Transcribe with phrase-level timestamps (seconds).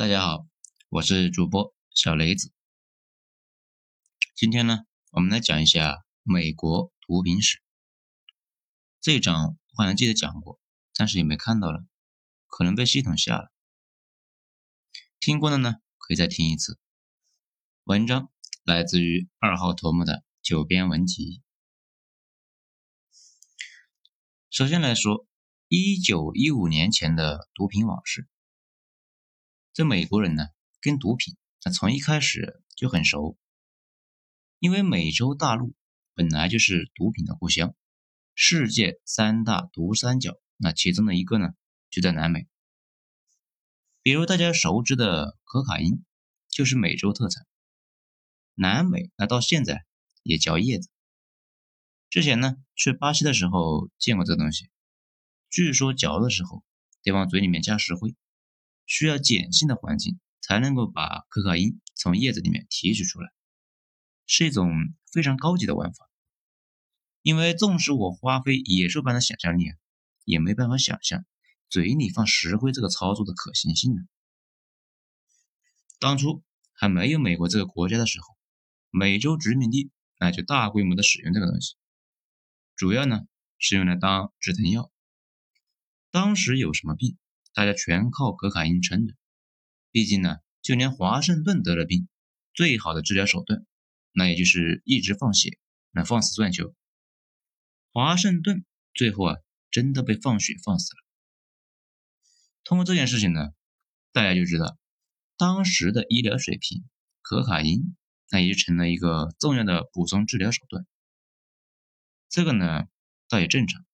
[0.00, 0.46] 大家好，
[0.88, 2.54] 我是主播小雷子。
[4.34, 7.60] 今天呢，我们来讲一下美国毒品史。
[9.02, 10.58] 这一章我好像记得讲过，
[10.94, 11.84] 但是也没看到了，
[12.46, 13.52] 可能被系统下了。
[15.18, 16.78] 听过的呢，可以再听一次。
[17.84, 18.30] 文章
[18.64, 21.42] 来自于二号头目的九编文集。
[24.48, 25.26] 首先来说，
[25.68, 28.26] 一九一五年前的毒品往事。
[29.80, 30.48] 这美国人呢，
[30.82, 33.38] 跟毒品那从一开始就很熟，
[34.58, 35.74] 因为美洲大陆
[36.14, 37.74] 本来就是毒品的故乡，
[38.34, 41.54] 世界三大毒三角，那其中的一个呢
[41.88, 42.46] 就在南美。
[44.02, 46.04] 比如大家熟知的可卡因，
[46.50, 47.46] 就是美洲特产，
[48.52, 49.86] 南美那到现在
[50.22, 50.90] 也叫叶子。
[52.10, 54.68] 之前呢去巴西的时候见过这东西，
[55.48, 56.62] 据说嚼的时候
[57.02, 58.14] 得往嘴里面加石灰。
[58.90, 63.30] 需要碱性的环境才能够把可卡因从叶子里面提取出来，
[64.26, 64.68] 是一种
[65.12, 66.10] 非常高级的玩法。
[67.22, 69.66] 因为纵使我花费野兽般的想象力，
[70.24, 71.24] 也没办法想象
[71.68, 74.02] 嘴里放石灰这个操作的可行性呢。
[76.00, 78.36] 当初还没有美国这个国家的时候，
[78.90, 81.76] 美洲殖民地那就大规模的使用这个东西，
[82.74, 83.20] 主要呢
[83.56, 84.90] 是用来当止疼药。
[86.10, 87.16] 当时有什么病？
[87.52, 89.14] 大家全靠可卡因撑着，
[89.90, 92.08] 毕竟呢，就连华盛顿得了病，
[92.54, 93.66] 最好的治疗手段，
[94.12, 95.58] 那也就是一直放血，
[95.90, 96.74] 那放死算球。
[97.92, 99.36] 华盛顿最后啊，
[99.70, 101.02] 真的被放血放死了。
[102.62, 103.52] 通过这件事情呢，
[104.12, 104.78] 大家就知道，
[105.36, 106.84] 当时的医疗水平，
[107.20, 107.96] 可卡因
[108.30, 110.86] 那也就成了一个重要的补充治疗手段。
[112.28, 112.86] 这个呢，
[113.28, 113.84] 倒也正常，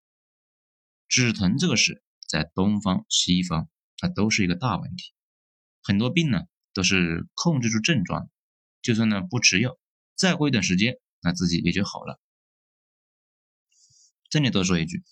[1.08, 2.02] 止疼这个事。
[2.28, 3.69] 在东方、西方，
[4.02, 5.12] 那都是一个大问题。
[5.82, 6.41] 很多病呢，
[6.74, 8.28] 都是控制住症状，
[8.83, 9.78] 就算呢不吃药，
[10.14, 12.20] 再过一段时间，那自己也就好了。
[14.28, 15.05] 这里多说一句，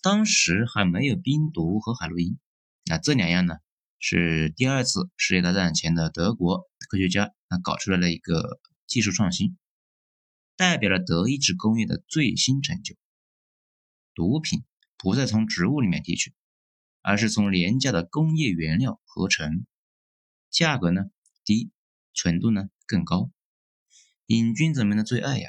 [0.00, 2.38] 当时还没有冰毒和海洛因，
[2.84, 3.56] 那这两样呢，
[3.98, 9.58] 是第二次世界大战前的德国科学家那搞出来的一个技术创新，
[10.56, 12.94] 代表了德意志工业的最新成就。
[14.14, 14.64] 毒品。
[14.98, 16.34] 不再从植物里面提取，
[17.02, 19.64] 而是从廉价的工业原料合成，
[20.50, 21.04] 价格呢
[21.44, 21.70] 低，
[22.12, 23.30] 纯度呢更高，
[24.26, 25.48] 瘾君子们的最爱呀！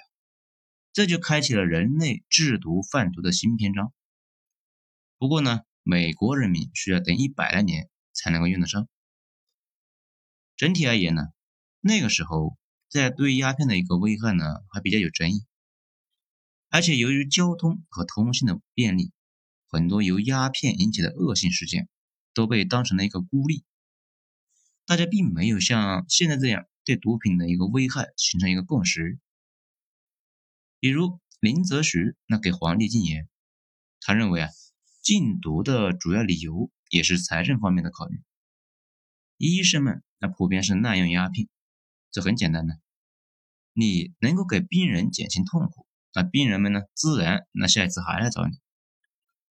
[0.94, 3.92] 这就开启了人类制毒贩毒的新篇章。
[5.18, 8.88] 不过呢，美国人民需要等一百来年才能够用得上。
[10.56, 11.24] 整体而言呢，
[11.80, 12.56] 那个时候
[12.88, 15.46] 在对鸦片的一个危害呢还比较有争议，
[16.70, 19.12] 而且由于交通和通信的便利。
[19.72, 21.88] 很多由鸦片引起的恶性事件
[22.34, 23.64] 都被当成了一个孤立，
[24.86, 29.20] 大家并没有像现在这样对毒品的一个危害形成一个共识。
[30.80, 33.30] 比如林则徐那给皇帝禁言，
[34.02, 34.50] 他认为啊
[35.04, 38.24] 禁毒的主要理由也是财政方面的考虑。
[39.38, 41.48] 医生们那普遍是滥用鸦片，
[42.12, 42.80] 这很简单的，
[43.74, 48.58] 你能够给病人减轻痛苦，那病人们呢自然那下一次还来找你。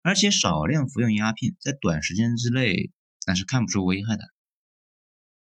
[0.05, 2.91] 而且少量服用鸦片，在短时间之内
[3.25, 4.23] 那是看不出危害的。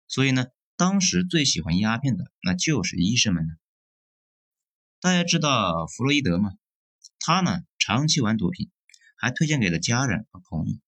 [0.07, 3.55] 所以呢，当时最喜欢鸦片的那就是医生们了。
[4.99, 6.53] 大家知道弗洛伊德吗？
[7.19, 8.71] 他呢长期玩毒品，
[9.15, 10.79] 还推荐给了家人和朋友。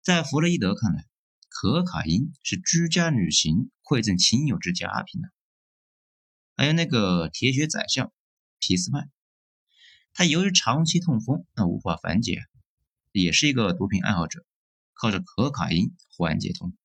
[0.00, 1.06] 在弗洛伊德看来，
[1.50, 5.28] 可卡因是居家旅行馈赠亲友之佳品呢。
[6.56, 8.10] 还有那个铁血宰相
[8.58, 9.06] 皮斯派，
[10.14, 12.46] 他由于长期痛风，那无法缓解。
[13.20, 14.44] 也是一个毒品爱好者，
[14.92, 16.76] 靠着可卡因缓解痛。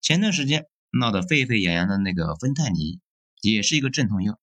[0.00, 0.66] 前段时间
[0.98, 3.00] 闹得沸沸扬扬的那个芬太尼，
[3.42, 4.40] 也是一个镇痛药，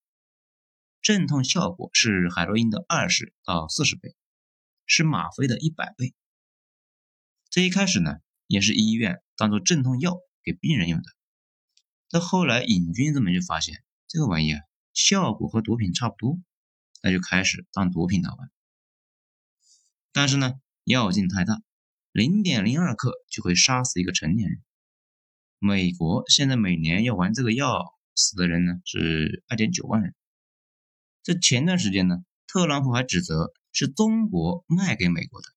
[1.02, 4.14] 镇痛效果是海洛因的二十到四十倍，
[4.86, 6.14] 是吗啡的一百倍。
[7.50, 11.10] 这一开始呢，也是医院当做镇痛药给病人用的，
[12.08, 14.60] 到后来瘾君子们就发现这个玩意啊，
[14.92, 16.38] 效果和毒品差不多，
[17.02, 18.48] 那就开始当毒品来玩。
[20.12, 21.60] 但是呢，药劲太大，
[22.12, 24.62] 零点零二克就会杀死一个成年人。
[25.58, 30.14] 美国现在每年要玩这个药死的人呢是二点九万人。
[31.22, 35.48] 这前段时间呢，特朗普还指责是中国卖给美国的，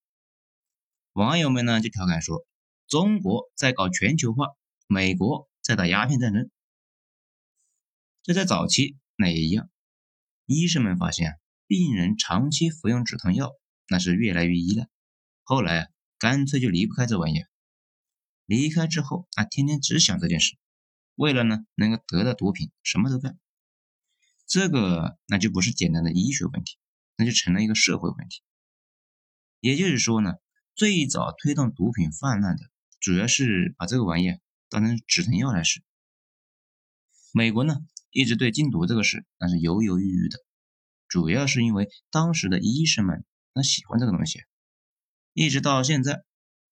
[1.13, 2.45] 网友们呢就调侃说，
[2.87, 4.47] 中国在搞全球化，
[4.87, 6.49] 美国在打鸦片战争。
[8.23, 9.69] 这在早期那也一样，
[10.45, 13.53] 医生们发现病人长期服用止痛药。
[13.91, 14.87] 那是越来越依赖，
[15.43, 17.49] 后来啊，干脆就离不开这玩意儿。
[18.45, 20.55] 离开之后啊，天天只想这件事，
[21.15, 23.37] 为了呢能够得到毒品，什么都干。
[24.47, 26.77] 这个那就不是简单的医学问题，
[27.17, 28.41] 那就成了一个社会问题。
[29.59, 30.35] 也就是说呢，
[30.73, 32.63] 最早推动毒品泛滥的，
[33.01, 34.39] 主要是把这个玩意
[34.69, 35.83] 当成止疼药来使。
[37.33, 37.75] 美国呢
[38.09, 40.37] 一直对禁毒这个事那是犹犹豫豫的，
[41.09, 44.43] 主要是因为当时的医生们那喜欢这个东西，
[45.33, 46.23] 一直到现在。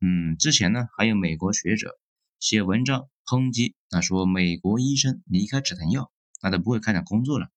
[0.01, 1.99] 嗯，之前呢还有美国学者
[2.39, 6.09] 写文章抨击，那说美国医生离开止疼药，
[6.41, 7.49] 那都不会开展工作了。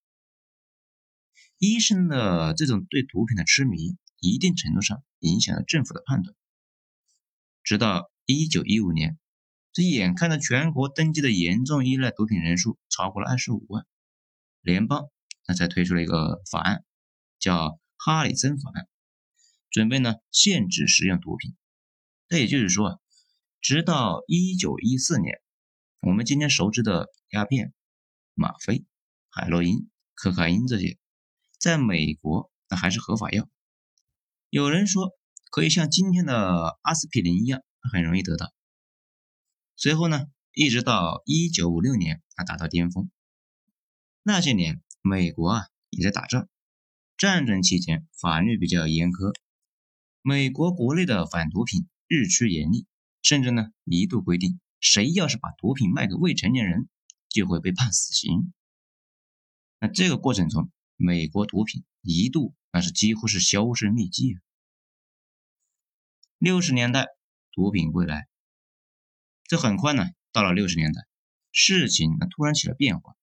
[1.58, 6.34] 医生的这种对毒品的痴迷，一定程度上影响了政府的判断。
[7.62, 9.16] 直到一九一五年，
[9.72, 13.86] 这眼看着全国登记的严重依赖毒品人数超过了二十五万，
[14.62, 15.08] 联邦
[15.46, 16.84] 那才推出了一个法案，
[17.38, 18.88] 叫哈里森法案，
[19.72, 21.56] 准备呢限制使用毒品。
[22.28, 23.02] 那也就是说，
[23.60, 25.40] 直到一九一四年，
[26.00, 27.74] 我们今天熟知的鸦片、
[28.34, 28.84] 吗啡、
[29.30, 30.98] 海洛因、可卡因这些，
[31.58, 33.48] 在美国那还是合法药。
[34.50, 35.10] 有人说
[35.50, 38.52] 可以像今天的阿司匹林一样，很容易得到。
[39.76, 43.10] 随后呢，一直到一九五六年，它达到巅峰。
[44.22, 46.48] 那些年，美国啊也在打仗，
[47.16, 49.34] 战争期间法律比较严苛，
[50.22, 51.86] 美国国内的反毒品。
[52.14, 52.84] 日趋严厉，
[53.22, 56.86] 甚至呢一度规定，谁要是把毒品卖给未成年人，
[57.30, 58.52] 就会被判死刑。
[59.78, 64.36] 那这个过程中，美国毒品一度那是几乎是销声匿迹。
[66.36, 67.06] 六十年代
[67.50, 68.28] 毒品归来，
[69.44, 71.00] 这很快呢到了六十年代，
[71.50, 73.16] 事情那突然起了变化。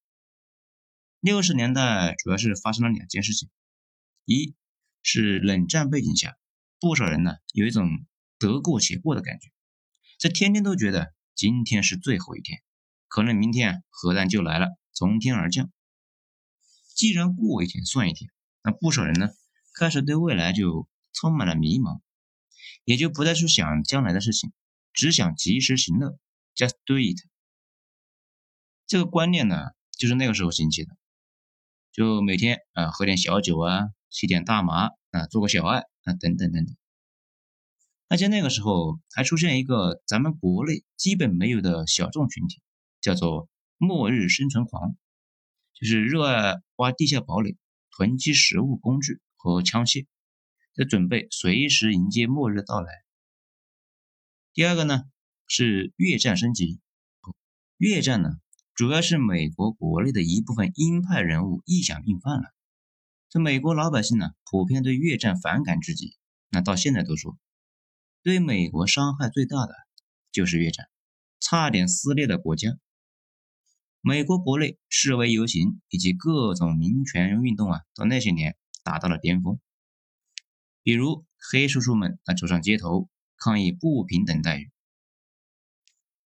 [1.19, 3.51] 六十年代主要是发生了两件事情，
[4.25, 4.55] 一
[5.03, 6.38] 是冷战背景下，
[6.79, 8.05] 不少人呢有一种。
[8.41, 9.51] 得过且过的感觉，
[10.17, 12.61] 这天天都觉得今天是最后一天，
[13.09, 15.69] 可能明天啊核弹就来了，从天而降。
[16.95, 18.31] 既然过一天算一天，
[18.63, 19.27] 那不少人呢
[19.77, 21.99] 开始对未来就充满了迷茫，
[22.85, 24.53] 也就不再去想将来的事情，
[24.93, 26.17] 只想及时行乐
[26.55, 27.19] ，just do it。
[28.87, 30.95] 这个观念呢，就是那个时候兴起的，
[31.91, 35.83] 就每天啊喝点小酒啊，吸点大麻啊，做个小爱
[36.17, 36.75] 等等等等。
[38.07, 42.61] 而且那个时候还出现一个咱们国内基本没有的小众群体，
[43.01, 43.47] 叫做
[43.77, 44.95] “末日生存狂”，
[45.79, 47.55] 就是热爱挖地下堡垒、
[47.91, 50.07] 囤积食物、工具和枪械，
[50.73, 52.89] 在准备随时迎接末日到来。
[54.53, 55.03] 第二个呢
[55.47, 56.79] 是越战升级，
[57.77, 58.39] 越战呢
[58.73, 62.51] 主要是美国国内的一部分鹰派人物臆想病犯了，
[63.29, 66.17] 这美国老百姓呢普遍对越战反感至极，
[66.49, 67.37] 那到现在都说。
[68.23, 69.75] 对美国伤害最大的
[70.31, 70.89] 就是越战，
[71.39, 72.77] 差点撕裂的国家。
[74.01, 79.59] 美国国内示威游行以及各种民权运动啊，到那些年达到了巅峰。
[80.81, 84.71] 比如黑叔叔们啊走上街头抗议不平等待遇。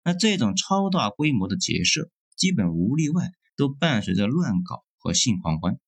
[0.05, 5.81] 那这种超大规模的结社，基本无例外都伴随着乱搞和性狂欢。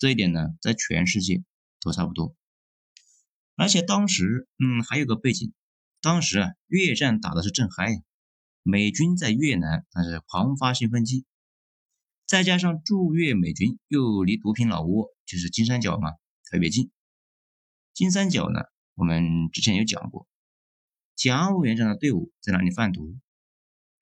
[0.00, 1.44] 这一点呢，在全世界
[1.82, 2.34] 都差不多。
[3.54, 5.52] 而且当时，嗯，还有个背景，
[6.00, 8.02] 当时啊，越战打的是正嗨，
[8.62, 11.26] 美军在越南那是狂发兴奋剂，
[12.24, 16.12] 再加上驻越美军又离毒品老窝就是金三角嘛
[16.50, 16.90] 特别近，
[17.92, 18.60] 金三角呢，
[18.94, 20.26] 我们之前有讲过，
[21.14, 23.18] 蒋委员长的队伍在那里贩毒，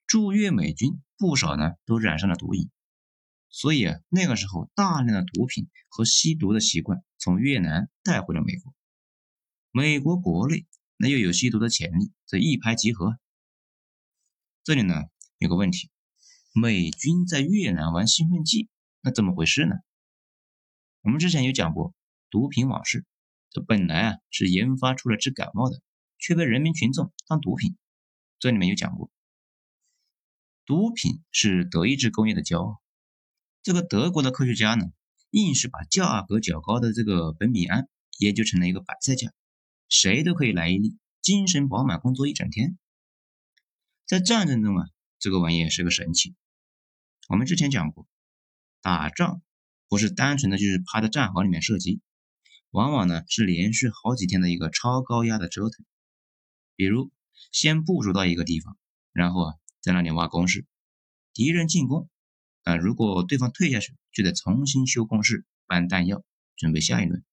[0.07, 2.69] 驻越美军不少呢都染上了毒瘾，
[3.49, 8.73] 所以啊，那个时候大量的毒品和吸毒的习惯从越南带回了美国。
[9.71, 13.17] 美国国内那又有吸毒的潜力，这一拍即合。
[14.63, 15.03] 这里呢
[15.37, 15.89] 有个问题，
[16.53, 18.69] 美军在越南玩兴奋剂，
[19.01, 19.75] 那怎么回事呢？
[21.01, 21.93] 我们之前有讲过
[22.29, 23.05] 毒品往事，
[23.49, 25.81] 这本来啊是研发出了治感冒的，
[26.17, 27.77] 却被人民群众当毒品。
[28.37, 29.09] 这里面有讲过，
[30.65, 32.81] 毒品是德意志工业的骄傲。
[33.61, 34.85] 这个德国的科学家呢，
[35.31, 39.33] 硬是把价格较高的这个苯丙胺研究成了一个白菜价。
[39.89, 42.77] 谁都可以来一粒，精神饱满，工作一整天。
[44.05, 44.87] 在战争中啊，
[45.19, 46.35] 这个玩意是个神器。
[47.27, 48.07] 我们之前讲过，
[48.81, 49.41] 打仗
[49.87, 52.01] 不是单纯的就是趴在战壕里面射击，
[52.71, 55.85] 往往呢是连续好几天的一个超高压的折腾。
[56.75, 57.11] 比如，
[57.51, 58.77] 先部署到一个地方，
[59.11, 60.65] 然后啊在那里挖工事，
[61.33, 62.09] 敌人进攻，
[62.69, 66.23] 啊如果对方退下去，就得重新修工事、搬弹药，
[66.55, 67.23] 准备下一轮。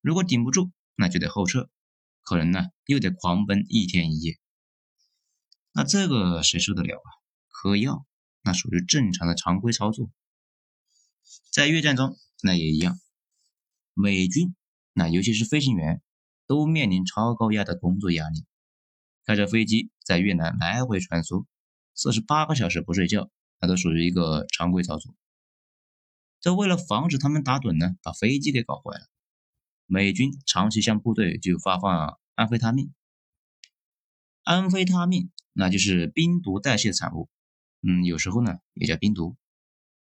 [0.00, 1.70] 如果顶不住，那就得后撤，
[2.22, 4.38] 可能呢又得狂奔一天一夜。
[5.72, 7.08] 那这个谁受得了啊？
[7.48, 8.04] 嗑药
[8.42, 10.10] 那属于正常的常规操作。
[11.52, 12.98] 在越战中，那也一样，
[13.94, 14.54] 美军
[14.92, 16.02] 那尤其是飞行员
[16.46, 18.44] 都面临超高压的工作压力，
[19.24, 21.46] 开着飞机在越南来回穿梭，
[21.94, 25.14] 四十八个小时不睡觉，它都属于一个常规操作。
[26.40, 29.06] 这为了防止他们打盹呢，把飞机给搞坏了，
[29.84, 32.92] 美军长期向部队就发放安非他命。
[34.42, 37.28] 安非他命那就是冰毒代谢的产物，
[37.82, 39.36] 嗯，有时候呢也叫冰毒，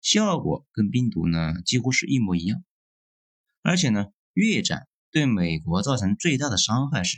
[0.02, 2.64] 效果跟冰毒呢几乎是一模一样。
[3.64, 7.18] 而且呢，越战对美国造成最大的伤害是，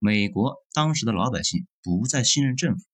[0.00, 2.84] 美国当时的老百姓不再信任政府，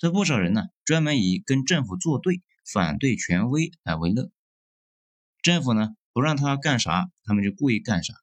[0.00, 4.30] 这不少人呢专门以跟政府作对、反对权威来为乐。
[5.42, 8.14] 政府呢不让他干啥，他们就故意干啥，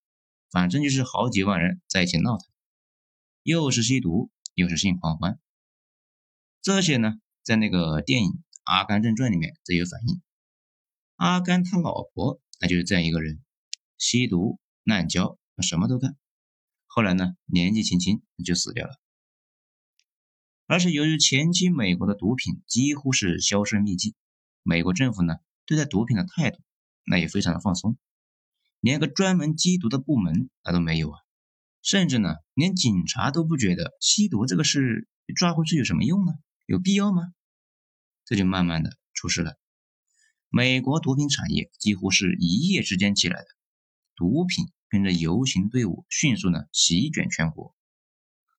[0.50, 2.48] 反正就是好几万人在一起闹腾，
[3.44, 5.40] 又是吸毒又是性狂欢。
[6.64, 8.32] 这些呢，在那个电影
[8.64, 10.20] 《阿甘正传》里面都有反映。
[11.18, 13.40] 阿甘他老婆那就是这样一个人，
[14.00, 16.18] 吸毒滥交，什么都干。
[16.88, 19.00] 后来呢，年纪轻轻就死掉了。
[20.68, 24.14] 而且由于前期美国的毒品几乎是销声匿迹，
[24.62, 26.60] 美国政府呢对待毒品的态度。
[27.10, 27.98] 那也非常的放松，
[28.82, 31.20] 连个专门缉毒的部门那都没有啊，
[31.82, 36.34] 甚至呢，连警察都不觉得吸毒这个事抓回去有什么用呢？
[36.66, 37.32] 有必要吗？
[38.26, 39.58] 这就慢慢的出事了。
[40.50, 43.48] 美国毒品产业几乎是一夜之间起来的，
[44.18, 47.74] 毒品跟着游行队伍迅速呢席卷全国，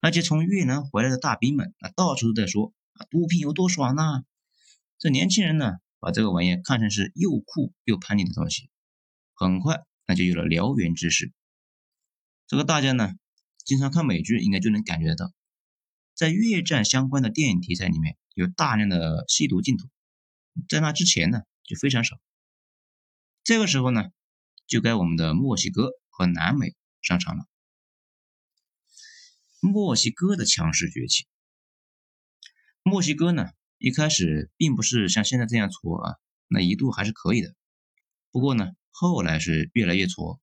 [0.00, 4.24] 而且从越南回来的大兵们啊，到处都在说啊，毒品有多爽呐！
[4.98, 5.78] 这年轻人呢？
[6.00, 8.70] 把这个玩意看成是又酷又叛逆的东西，
[9.34, 11.32] 很快那就有了燎原之势。
[12.46, 13.14] 这个大家呢，
[13.64, 15.32] 经常看美剧应该就能感觉得到，
[16.14, 19.88] 在越战相关的电影题材里面有大量的吸毒镜头，
[20.68, 22.20] 在那之前呢就非常少。
[23.42, 24.04] 这个时候呢，
[24.68, 27.47] 就该我们的墨西哥和南美上场了。
[29.60, 31.26] 墨西哥的强势崛起，
[32.82, 33.50] 墨西哥呢？
[33.78, 37.54] 一开始并不是像现在这样挫啊，那一度还是可以的。
[38.30, 40.40] 不过呢，后来是越来越挫。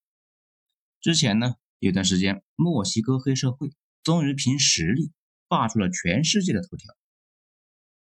[1.00, 5.12] 之前呢，有段时间墨西哥黑社会终于凭实力
[5.48, 6.94] 霸住了全世界的头条。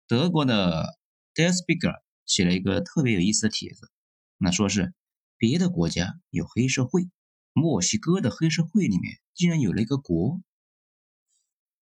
[0.06, 0.98] 德国的
[1.34, 3.90] Deuspiger 写了一个特别有意思的帖子，
[4.38, 4.94] 那说是
[5.38, 7.10] 别的国家有黑社会，
[7.54, 10.42] 墨西哥的黑社会里面竟然有了一个国。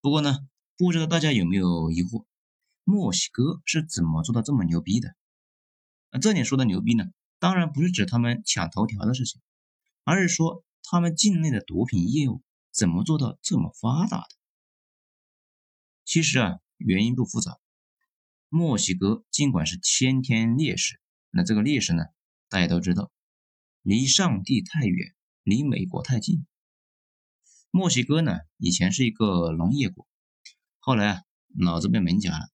[0.07, 0.37] 不过呢，
[0.77, 2.25] 不知道大家有没有疑惑？
[2.85, 5.13] 墨西哥是怎么做到这么牛逼的？
[6.11, 7.03] 那这里说的牛逼呢，
[7.39, 9.41] 当然不是指他们抢头条的事情，
[10.05, 14.29] 而是说他们境内的毒品业务怎么做到这么发达的。
[16.05, 17.57] 其实啊，原因不复杂。
[18.47, 22.05] 墨西哥尽管是先天劣势，那这个劣势呢，
[22.47, 23.11] 大家都知道，
[23.81, 26.47] 离上帝太远，离美国太近。
[27.77, 30.07] 墨西哥呢，以前是一个农业国，
[30.79, 31.21] 后来啊，
[31.59, 32.49] 脑子被门夹了。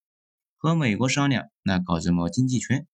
[0.58, 2.86] 和美国商量，那搞什么经济圈？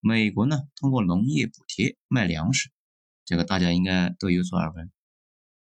[0.00, 2.70] 美国呢，通过农业补贴卖粮食，
[3.26, 4.90] 这个大家应该都有所耳闻。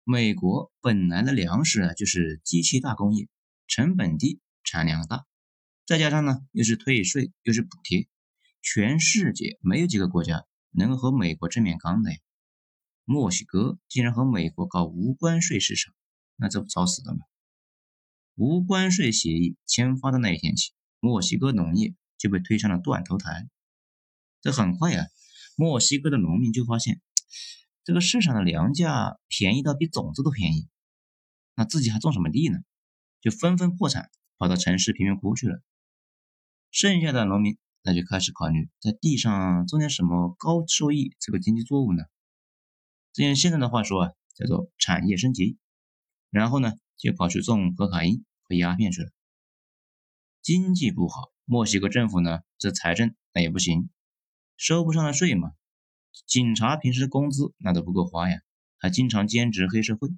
[0.06, 3.28] 美国本来的粮食啊，就是机器大工业，
[3.68, 5.26] 成本低，产量大，
[5.86, 8.08] 再加上呢，又是退税，又是补贴，
[8.62, 12.18] 全世界没有几个国家能够和美国正面刚的呀。
[13.12, 15.94] 墨西哥竟然和美国搞无关税市场，
[16.38, 17.20] 那这不找死的吗？
[18.36, 20.72] 无关税协议签发的那一天起。
[21.02, 23.50] 墨西哥农业就被推上了断头台。
[24.40, 25.08] 这很快呀，
[25.58, 27.02] 墨西哥的农民就发现，
[27.84, 30.70] 这个市场的粮价便宜到比种子都便宜，
[31.56, 32.60] 那自己还种什么地呢？
[33.20, 35.62] 就纷纷破产，跑到城市贫民窟去了。
[36.72, 42.06] 剩下的农民那就开始考虑，在地上种点什么高收益这个经济作物呢？
[43.14, 45.58] 这用现在的话说啊，叫做产业升级。
[46.30, 49.12] 然后呢，就跑去种可卡因和鸦片去了。
[50.42, 53.90] 经济不好，墨西哥政府呢，这财政那也不行，
[54.56, 55.52] 收不上的税嘛。
[56.26, 58.42] 警察平时工资那都不够花呀，
[58.78, 60.10] 还经常兼职黑社会。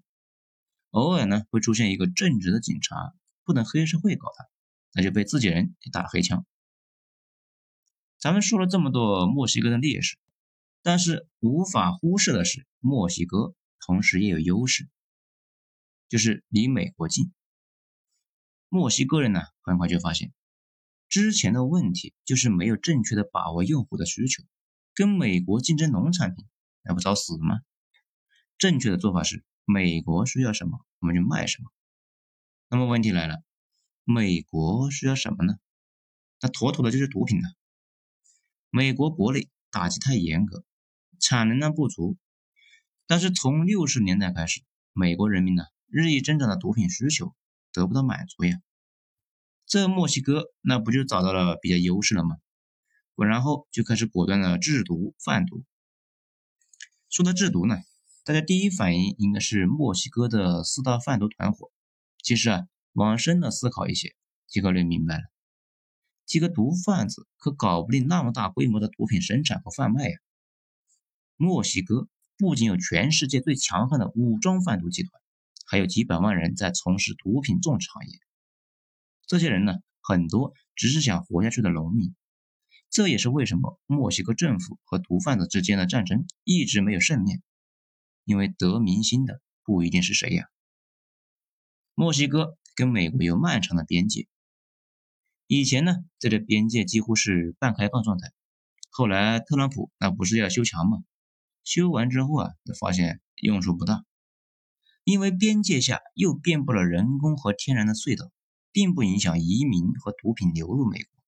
[0.92, 4.46] 偶尔呢会出现一个正直的警察，不等黑社会搞他，
[4.94, 6.46] 那就被自己人给打黑枪。
[8.20, 10.18] 咱们说了这么多墨西哥的劣势，
[10.84, 14.90] 但是无法忽视的是，墨西哥同时也有优势，
[16.10, 17.32] 就是离美国近。
[18.68, 20.34] 墨西哥人呢，很快就发现，
[21.08, 24.44] 之前的问题就是没有正确的把握用户的需求，
[24.94, 26.46] 跟美国竞争农产品，
[26.84, 27.62] 那不找死吗？
[28.58, 31.72] 正确的做法是，美国需要什么，我们就卖什么。
[32.68, 33.42] 那么问题来了，
[34.04, 35.54] 美国需要什么呢？
[36.42, 37.54] 那妥妥的就是毒品了。
[38.70, 40.66] 美国国内打击太严格，
[41.20, 42.18] 产能呢不足，
[43.08, 44.62] 但是从六十年代开始，
[44.94, 47.34] 美国人民呢日益增长的毒品需求
[47.72, 48.62] 得不到满足呀。
[49.66, 52.38] 这墨西哥那不就找到了比较优势了吗？
[53.16, 55.64] 然后就开始果断的制毒贩毒。
[57.10, 57.78] 说到制毒呢，
[58.26, 61.72] 大家第一反应应该是墨西哥的四大贩毒团伙。
[62.24, 64.16] 其实啊，往深的思考一些，
[64.48, 65.24] 就可能明白了，
[66.26, 70.18] 几个毒贩子可搞不定那么大规模的毒品生产和贩卖呀。
[71.44, 72.08] 墨西哥
[72.38, 75.22] 不仅有全世界最强悍的武装贩毒集团，
[75.66, 78.18] 还有几百万人在从事毒品种植行业。
[79.28, 82.16] 这些人呢，很多只是想活下去的农民。
[82.90, 87.44] 这也是为什么墨西哥政府和毒贩子之间的战争一直没有胜面，
[88.24, 90.48] 因为得民心的不一定是谁呀。
[91.94, 94.28] 墨西哥跟美国有漫长的边界，
[95.48, 98.32] 以前呢，这个边界几乎是半开放状态。
[98.90, 101.04] 后来特朗普那不是要修墙吗？
[101.64, 104.06] 修完之后啊，就发现用处不大，
[105.04, 108.32] 因为边界下又遍布了人工和天然的隧道。
[108.76, 111.24] 并不影响移民和毒品流入美国，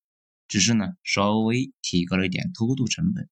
[0.48, 3.28] 只是呢稍微提高了一点偷渡成本。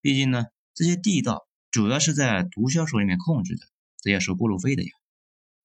[0.00, 3.64] 毕竟呢这些地道主要是在毒枭手里面控制的，
[4.00, 4.90] 这要收过路费的呀。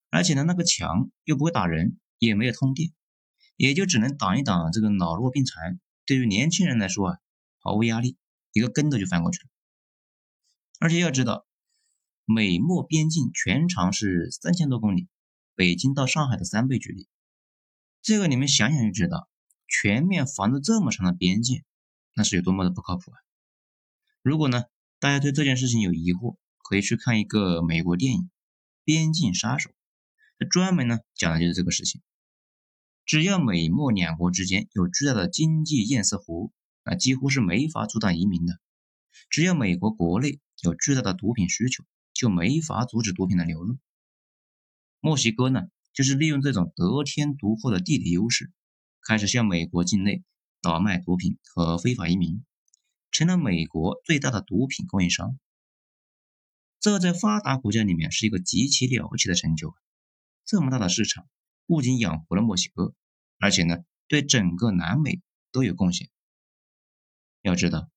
[0.08, 2.92] 而且呢那个墙又不会打人，也没有通电，
[3.56, 5.80] 也就只能挡一挡这个老弱病残。
[6.06, 7.18] 对于年轻人来说啊，
[7.58, 8.16] 毫无压力，
[8.52, 9.48] 一个跟头就翻过去了。
[10.78, 11.46] 而且要知道，
[12.24, 15.08] 美墨边境全长是三千多公里，
[15.54, 17.08] 北京到上海的三倍距离。
[18.00, 19.28] 这个你们想想就知道，
[19.66, 21.64] 全面防着这么长的边界，
[22.14, 23.18] 那是有多么的不靠谱啊！
[24.22, 24.64] 如果呢，
[25.00, 28.22] 大家对这件事情有疑惑，可以去看一个美国电影
[28.84, 29.70] 《边境杀手》，
[30.38, 32.00] 它专门呢讲的就是这个事情。
[33.04, 36.52] 只要美墨两国之间有巨大的经济堰塞湖，
[36.84, 38.54] 那几乎是没法阻挡移民的；
[39.28, 43.78] 只要美国国内有巨大的毒品需求，就没法阻止毒品的流入。
[45.00, 45.62] 墨西哥呢？
[45.94, 48.52] 就是利用这种得天独厚的地理优势，
[49.02, 50.22] 开始向美国境内
[50.62, 52.44] 倒卖毒品和非法移民，
[53.10, 55.40] 成了美国最大的毒品供应商。
[56.78, 59.74] 这在发达国家里面是一个极其了不起的成就。
[60.44, 61.26] 这么大的市场，
[61.66, 62.94] 不仅养活了墨西哥，
[63.38, 66.08] 而且呢，对整个南美都有贡献。
[67.42, 67.90] 要知道，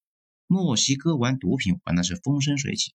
[0.54, 2.94] 墨西哥玩毒品玩的是风生水起，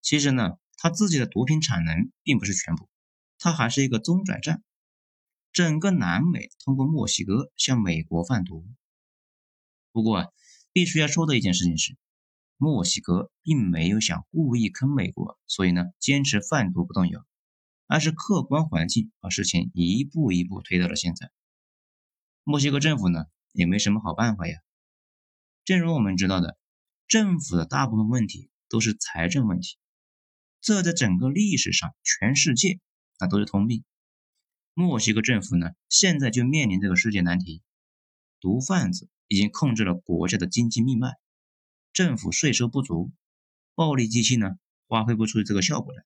[0.00, 2.88] 其实呢，他自己的毒品产能并不是全部。
[3.38, 4.64] 他还是一个中转站，
[5.52, 8.66] 整个南美通过墨西哥向美国贩毒。
[9.92, 10.26] 不过啊，
[10.72, 11.96] 必须要说的一件事情是，
[12.56, 17.24] 墨西哥并没有想故意坑美国，所以呢坚持贩毒不动摇，
[17.86, 21.30] 而是客观环境把事情一步一步推到了现在。
[22.42, 24.58] 墨西哥政府呢也没什么好办法呀。
[25.64, 26.58] 正如我们知道的，
[27.08, 29.78] 政府的大部分问题都是财政问题，
[30.60, 32.78] 这在整个历史上，全世界。
[33.20, 33.82] 那都是通病。
[34.74, 37.62] 墨西哥政府呢，现在就面临这个世界难题：
[38.38, 41.16] 毒贩子已经控制了国家的经济命脉，
[41.92, 43.10] 政府税收不足，
[43.74, 44.50] 暴力机器呢
[44.86, 46.04] 发挥不出这个效果来，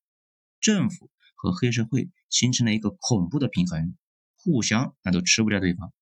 [0.59, 3.95] 政府和黑社会形成了一个恐怖的平衡，
[4.37, 5.93] 互相那都吃不掉对方。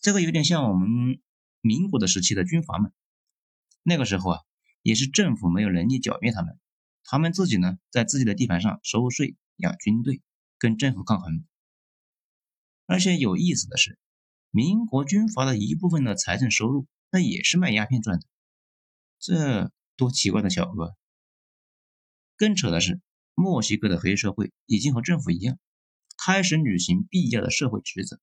[0.00, 1.20] 这个有点像我们
[1.60, 2.92] 民国的时期的军阀们，
[3.88, 4.40] 那个时候啊，
[4.82, 6.58] 也是政府没有能力剿灭他们。
[7.04, 10.22] 他们自己呢，在自己的地盘上收税、养军队，
[10.58, 11.46] 跟政府抗衡。
[12.86, 13.96] 而且有意思的是，
[14.50, 18.26] 民国军阀的一部分的财政收入，那也是卖鸦片赚的。
[19.20, 20.96] 这多奇怪的巧合！
[22.36, 23.00] 更扯的是，
[23.34, 25.60] 墨西哥的黑社会已经和政府一样，
[26.18, 28.18] 开始履行必要的社会职责。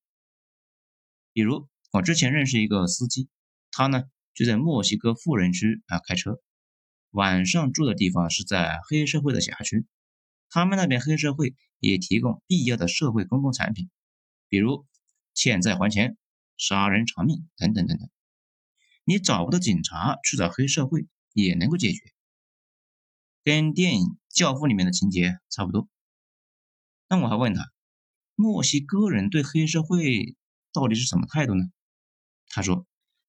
[1.32, 3.30] 比如，我之前认识一个司机，
[3.70, 6.40] 他呢就在墨西哥富人区啊开车。
[7.10, 9.86] 晚上住的地方是在黑社会的辖区，
[10.50, 13.88] 他们那边黑社会也提供必要的社会公共产品，
[14.48, 14.84] 比如
[15.32, 16.16] 欠债还钱、
[16.56, 18.10] 杀人偿命等等等等。
[19.04, 22.00] 你找不到警察去找黑社会也能够解决，
[23.44, 25.88] 跟电影《教父》里面的情节差不多。
[27.08, 27.70] 那我还问他，
[28.34, 30.36] 墨西哥人对黑社会
[30.72, 31.64] 到底是什么态度呢？
[32.48, 32.86] 他说，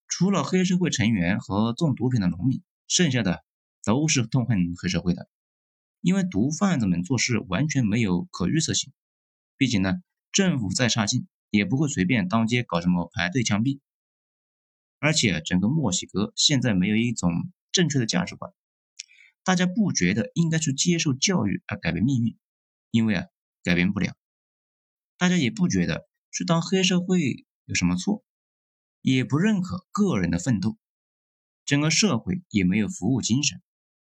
[0.07, 3.43] 除了黑社会成员和种毒品的农民，剩下的。
[3.87, 5.29] 都是痛恨黑社会的，
[6.01, 8.91] 因为毒贩子们做事完全没有可预测性。
[9.57, 13.81] 毕竟呢，政府再差劲，也不会随便当街搞什么排队枪毙。
[14.97, 18.51] 而且整个墨西哥现在没有一种正确的价值观，
[19.43, 22.35] 大家不觉得应该去接受教育而改变命运，
[22.89, 23.27] 因为啊，
[23.61, 24.15] 改变不了。
[25.19, 28.25] 大家也不觉得去当黑社会有什么错，
[29.13, 30.79] 也不认可个人的奋斗，
[31.63, 33.61] 整个社会也没有服务精神。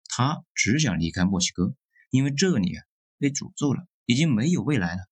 [0.09, 1.73] 他只想离开墨西哥，
[2.09, 2.83] 因为这里啊
[3.17, 5.03] 被诅咒了，已经没有未来了。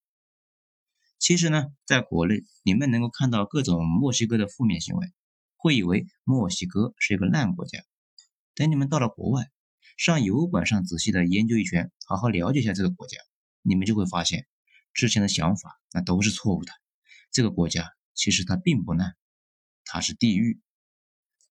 [1.18, 5.10] 其实呢，在国内你们能够看到各种墨西哥的负面行为，
[5.56, 7.82] 会以为墨西哥是一个烂国家。
[8.54, 9.50] 等你们到了国外，
[9.96, 13.16] 上油管上仔细的研究一圈，好好了解一下这个国家，
[13.62, 14.46] 你们就会发现，
[14.92, 16.72] 之前的想法那都是错误的。
[17.32, 19.16] 这个国家其实它并不烂，
[19.90, 20.60] 它是地狱，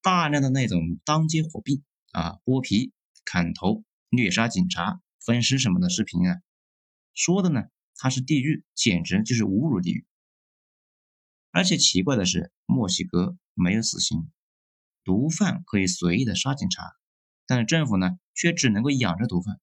[0.02, 2.94] 大量的那种当街火并啊、剥皮、
[3.26, 6.42] 砍头、虐杀警察、分尸什么的视频啊，
[7.14, 7.64] 说的呢。
[8.00, 10.06] 它是地狱，简直就是侮辱地狱。
[11.50, 14.32] 而且奇怪的是，墨西哥没有死刑，
[15.04, 16.84] 毒贩可以随意的杀警察，
[17.48, 19.60] 但是政府呢，却只能够养着毒贩。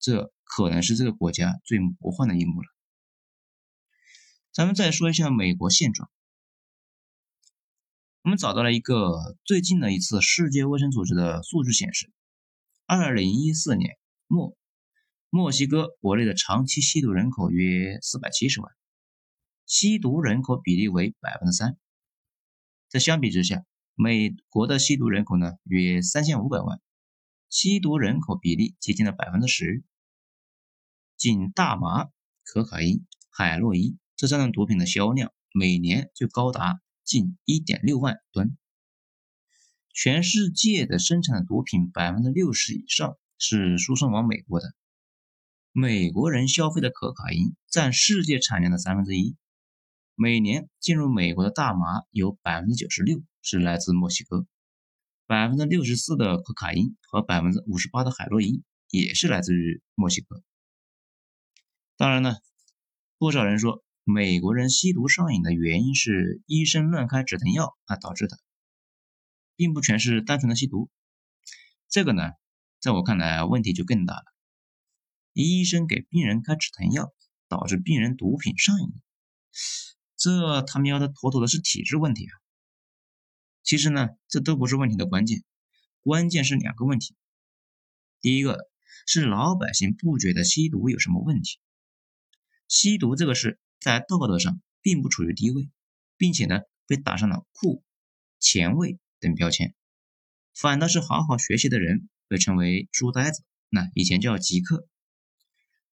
[0.00, 2.66] 这可能是这个国家最魔幻的一幕了。
[4.52, 6.10] 咱们再说一下美国现状，
[8.24, 12.12] 我们找到了一个最近的一次世界卫生组织的数据显示，
[12.86, 14.56] 二零一四年末。
[15.28, 18.70] 墨西哥国内的长期吸毒人口约四百七十万，
[19.66, 21.76] 吸毒人口比例为百分之三。
[22.88, 26.80] 在相比之下，美国的吸毒人口呢约三千五百万，
[27.48, 29.82] 吸毒人口比例接近了百分之十。
[31.16, 32.10] 仅大麻、
[32.44, 36.80] 可卡因、海洛因这三种毒品的销量每年就高达
[37.12, 38.56] 近一点六万吨。
[39.92, 44.74] 全世界的生产的毒品百分之六十以上是输送往美国的。
[45.72, 49.36] 美国人消费的可卡因占世界产量的三分之一，
[50.14, 54.46] 每年进入美国的大麻有百分之九十六是来自墨西哥，
[55.26, 60.42] 百分之六十四的可卡因和百分之五十八的海洛因也是来自于墨西哥。
[61.98, 62.36] 当然呢，
[63.18, 68.36] 不少人说美国人吸毒上瘾的原因是医生乱开止疼药啊导致的，
[69.54, 70.90] 并不全是单纯的吸毒。
[71.88, 72.30] 这个呢，
[72.80, 74.24] 在我看来问题就更大了。
[75.32, 77.12] 医生给病人开止疼药，
[77.46, 78.92] 导致病人毒品上瘾，
[80.16, 82.34] 这他喵的妥妥的是体制问题啊！
[83.62, 85.44] 其实呢，这都不是问题的关键，
[86.02, 87.14] 关键是两个问题。
[88.20, 88.68] 第一个
[89.06, 91.60] 是老百姓不觉得吸毒有什么问题，
[92.66, 95.68] 吸毒这个事在道德上并不处于低位，
[96.16, 97.82] 并且呢被打上了酷、
[98.38, 99.74] 前卫等标签，
[100.54, 104.86] 反倒是好好学习的人被称为书呆子，那以前叫极客。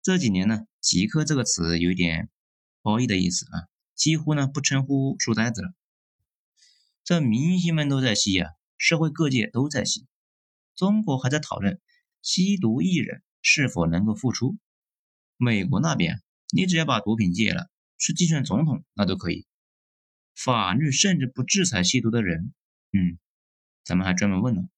[0.03, 2.29] 这几年呢，“极客”这个词有一点
[2.83, 5.73] 褒义的意思啊，几乎呢不称呼书呆子了。
[7.05, 10.09] 这明星们都在吸啊，社会各界都在吸，
[10.75, 11.81] 中国还在讨论
[12.21, 14.59] 吸毒艺人是否能够复出。
[15.37, 16.21] 美国那边，
[16.53, 19.47] 你只要把毒品戒了，去竞选总统那都可以，
[20.35, 22.55] 法律甚至不制裁吸毒的人。
[22.93, 23.19] 嗯，
[23.85, 24.69] 咱们还专门问了，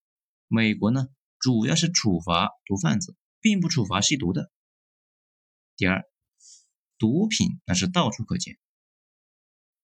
[0.47, 4.51] 美国呢主要是处罚毒贩子，并不处罚吸毒的。
[5.77, 6.05] 第二，
[6.99, 8.59] 毒品那是到处可见。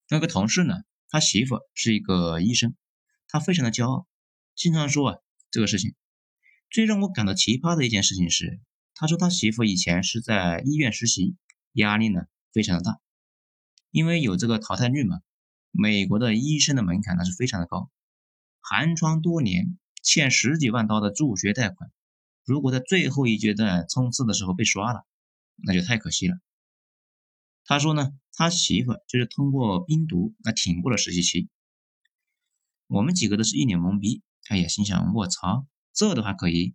[0.08, 2.74] 那个同事呢，他媳妇是一个医生，
[3.28, 4.06] 他非常的骄傲，
[4.54, 5.18] 经常说啊
[5.50, 5.94] 这个事情。
[6.70, 8.60] 最让我感到奇葩的一件事情是，
[8.94, 11.36] 他说他媳妇以前是在医院实习，
[11.72, 13.00] 压力呢非常的大，
[13.94, 15.20] 因为有这个淘汰率嘛。
[15.70, 17.90] 美国的医生的门槛那是非常的高，
[18.60, 21.92] 寒窗多年，欠十几万刀的助学贷款，
[22.44, 25.06] 如果在最后一阶段冲刺的时候被刷了。
[25.56, 26.36] 那就太可惜了。
[27.64, 31.48] 他说呢，他媳妇就是通过冰毒那挺过了实习期。
[32.88, 36.74] 我们几个都是一脸懵逼，哎呀，心想我操，这都还可以。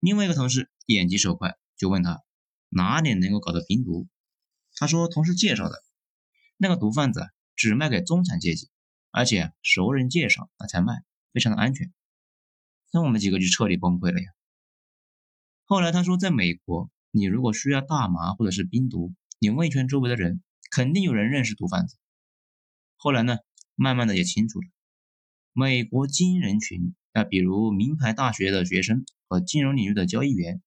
[0.00, 2.22] 另外一个同事眼疾手快，就问他
[2.70, 4.08] 哪里能够搞到冰毒。
[4.74, 5.82] 他说同事介绍的，
[6.56, 8.70] 那个毒贩子只卖给中产阶级，
[9.10, 11.92] 而且熟人介绍那才卖，非常的安全。
[12.92, 14.32] 那我们几个就彻底崩溃了呀。
[15.64, 16.90] 后来他说，在美国。
[17.16, 21.96] 你如果需要大麻或者是冰毒，你问一圈周围的人，肯定有人认识毒贩子。
[22.96, 23.36] 后来呢，
[23.76, 24.66] 慢慢的也清楚了，
[25.52, 30.60] 美国精英人群啊，比如名牌大学的学生和金融领域的交易员，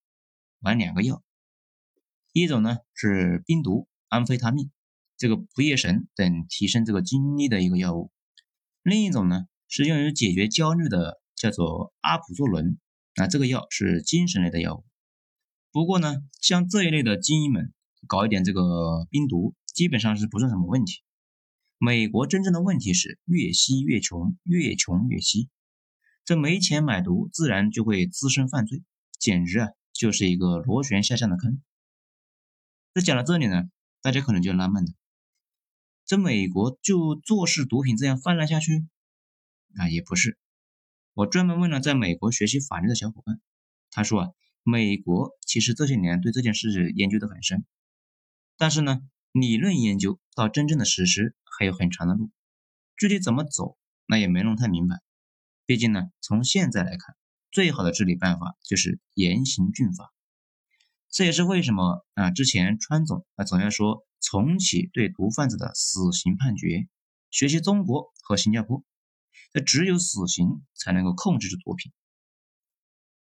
[0.59, 1.21] 玩两个药，
[2.31, 4.71] 一种呢是冰毒安非他命，
[5.17, 8.11] 这个不夜神等提升这个精力的一个药物，
[8.83, 12.77] 另一种呢是用于解决焦虑的，叫做阿普唑仑，
[13.15, 14.85] 那这个药是精神类的药物。
[15.71, 17.73] 不过呢，像这一类的精英们
[18.07, 21.01] 搞一点这个冰毒，基本上是不算什么问题。
[21.79, 25.49] 美国真正的问题是越吸越穷，越穷越吸，
[26.25, 28.83] 这没钱买毒，自然就会滋生犯罪，
[29.19, 31.61] 简直啊就是一个螺旋下降的坑。
[32.93, 33.69] 那讲到这里呢，
[34.01, 34.91] 大家可能就纳闷了，
[36.07, 38.87] 这美国就坐视毒品这样泛滥下去？
[39.75, 40.37] 啊，也不是。
[41.13, 43.41] 我专门问了在美国学习法律的小伙伴，
[43.91, 44.29] 他说啊，
[44.63, 47.65] 美国其实这些年对这件事研究的很深，
[48.55, 49.01] 但是呢，
[49.33, 52.31] 理论研究到真正的实施还有很长的路，
[52.95, 55.01] 具体怎么走，那也没弄太明白。
[55.65, 57.17] 毕竟呢，从现在来看，
[57.51, 60.13] 最好的治理办法就是严刑峻法。
[61.09, 66.87] 这也是为什么啊，之前川总啊总要说重启对毒贩子的死刑判决，
[67.31, 68.83] 学习中国和新加坡，
[69.51, 71.91] 这只有死刑才能够控制住毒品。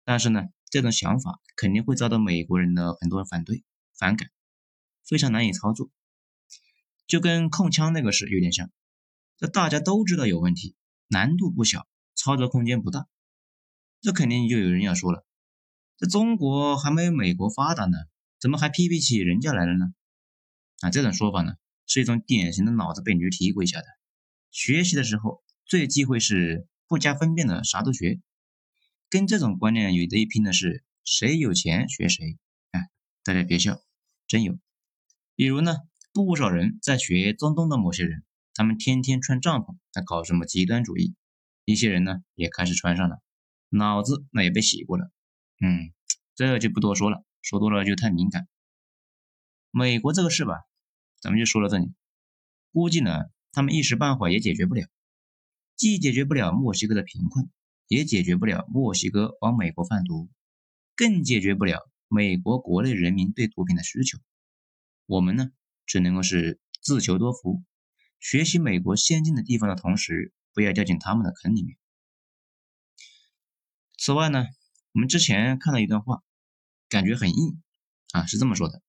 [0.03, 3.63] 但是呢，这种想法肯定会遭到美国人的很多人反对、
[3.97, 4.29] 反感，
[5.05, 5.89] 非常难以操作，
[7.07, 8.69] 就跟控枪那个事有点像。
[9.37, 10.75] 这大家都知道有问题，
[11.07, 13.07] 难度不小，操作空间不大，
[14.01, 15.26] 这肯定就有人要说了。
[15.97, 17.97] 这中国还没有美国发达呢，
[18.39, 19.87] 怎么还批评起人家来了呢？
[20.81, 21.53] 啊，这种说法呢，
[21.87, 23.85] 是一种典型的脑子被驴踢过一下的。
[24.51, 28.21] 学习的时候最忌讳是不加分辨的啥都学，
[29.09, 32.37] 跟这种观念有的一拼的是谁有钱学谁。
[32.69, 32.89] 哎，
[33.23, 33.81] 大家别笑，
[34.27, 34.59] 真有。
[35.35, 35.77] 比如呢，
[36.13, 41.15] 不少人在学中东的某些人，他们天天穿帐篷，在搞什么极端主义。
[41.65, 43.19] 一些人呢也开始穿上了，
[43.69, 45.11] 脑子那也被洗过了。
[45.59, 45.91] 嗯，
[46.35, 48.47] 这就不多说了，说多了就太敏感。
[49.71, 50.53] 美国这个事吧，
[51.19, 51.91] 咱们就说到这里。
[52.71, 54.87] 估计呢，他们一时半会也解决不了，
[55.75, 57.49] 既解决不了墨西哥的贫困，
[57.87, 60.29] 也解决不了墨西哥往美国贩毒，
[60.95, 64.19] 更解决不了美国国内人民对毒品的需求。
[65.07, 65.49] 我们呢，
[65.87, 67.63] 只能够是自求多福，
[68.19, 71.77] 学习美国先进的地方的同时，不要掉进他们的坑里面。
[73.97, 74.45] 此外呢。
[74.97, 76.23] 我们之前看到一段话，
[76.89, 77.61] 感觉很硬
[78.13, 78.81] 啊，是这么说的：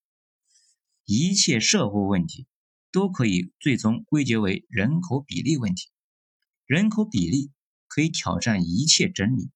[1.05, 2.47] 一切社会问题
[2.90, 5.90] 都可以最终归结为人口比例问题。
[6.64, 7.53] 人口比例
[7.88, 9.51] 可以挑战一切真理，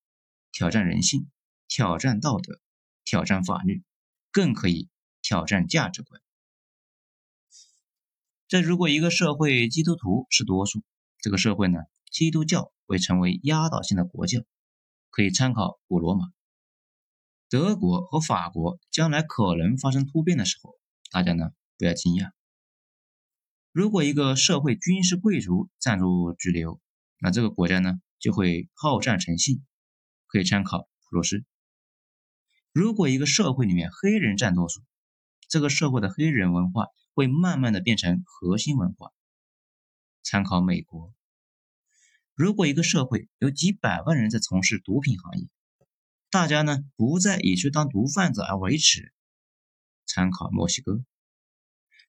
[0.52, 1.30] 挑战人性，
[1.68, 2.60] 挑战道德，
[3.02, 3.82] 挑战法律，
[4.30, 4.90] 更可以
[5.22, 6.20] 挑战价值观。
[8.46, 10.82] 这如果一个社会基督徒是多数，
[11.16, 11.78] 这个社会呢，
[12.10, 14.42] 基督教会成为压倒性的国教，
[15.08, 16.30] 可以参考古罗马。
[17.52, 20.74] 德国和法国将来可能发生突变的时候，
[21.10, 22.30] 大家呢不要惊讶。
[23.72, 26.80] 如果一个社会军事贵族占住主流，
[27.18, 29.62] 那这个国家呢就会好战成性，
[30.28, 31.44] 可以参考普鲁士。
[32.72, 34.80] 如果一个社会里面黑人占多数，
[35.46, 39.12] 这个社会的黑人文化会慢慢的变成核心文化，
[40.22, 41.12] 参考美国。
[42.34, 45.48] 如果一个社会有几百万人在从事毒品行业，
[46.32, 49.12] 大家呢不再以去当毒贩子而为耻，
[50.06, 51.04] 参考墨西哥。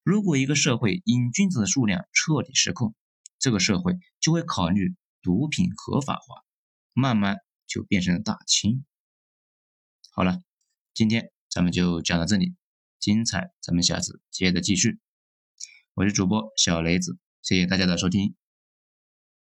[0.02, 2.94] 如果一个社会瘾君子的数量彻底失控，
[3.38, 6.42] 这个社会就会考虑毒品合法化，
[6.94, 8.86] 慢慢就变成了大清。
[10.10, 10.40] 好了，
[10.94, 12.56] 今天咱们就讲到这里，
[12.98, 15.00] 精彩咱们下次接着继续。
[15.92, 18.34] 我是主播小雷子，谢谢大家的收听。